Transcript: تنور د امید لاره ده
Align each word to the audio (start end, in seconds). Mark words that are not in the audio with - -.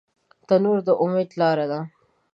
تنور 0.47 0.77
د 0.87 0.89
امید 1.03 1.29
لاره 1.39 1.65
ده 1.71 1.79